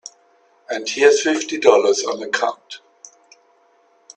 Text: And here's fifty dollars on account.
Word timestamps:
And 0.67 0.89
here's 0.89 1.21
fifty 1.21 1.59
dollars 1.59 2.03
on 2.03 2.23
account. 2.23 2.79